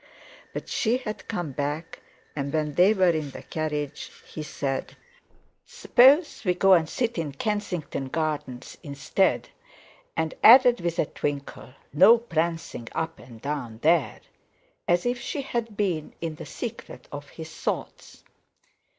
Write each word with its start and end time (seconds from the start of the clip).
But 0.51 0.67
she 0.67 0.97
had 0.97 1.27
come 1.27 1.51
back 1.51 1.99
and 2.35 2.51
when 2.51 2.73
they 2.73 2.91
were 2.91 3.11
in 3.11 3.29
the 3.29 3.43
carriage, 3.43 4.11
he 4.25 4.41
said: 4.41 4.97
"Suppose 5.63 6.41
we 6.43 6.55
go 6.55 6.73
and 6.73 6.89
sit 6.89 7.19
in 7.19 7.33
Kensington 7.33 8.07
Gardens 8.07 8.79
instead?" 8.81 9.49
and 10.17 10.33
added 10.43 10.81
with 10.81 10.97
a 10.97 11.05
twinkle: 11.05 11.75
"No 11.93 12.17
prancing 12.17 12.87
up 12.93 13.19
and 13.19 13.39
down 13.43 13.77
there," 13.83 14.21
as 14.87 15.05
if 15.05 15.21
she 15.21 15.43
had 15.43 15.77
been 15.77 16.15
in 16.19 16.33
the 16.33 16.47
secret 16.47 17.07
of 17.11 17.29
his 17.29 17.53
thoughts. 17.53 18.23